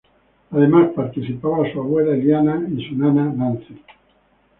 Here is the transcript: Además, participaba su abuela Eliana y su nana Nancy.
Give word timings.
Además, 0.49 0.93
participaba 0.95 1.71
su 1.71 1.77
abuela 1.79 2.15
Eliana 2.15 2.59
y 2.75 2.83
su 2.87 2.95
nana 2.95 3.25
Nancy. 3.25 3.79